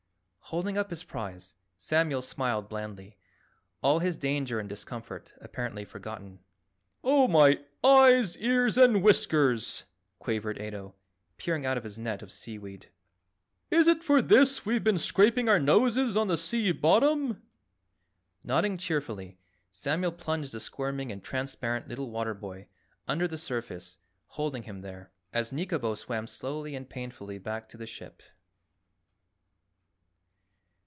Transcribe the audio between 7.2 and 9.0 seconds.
my eyes, ears